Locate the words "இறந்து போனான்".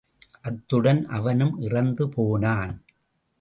1.61-2.73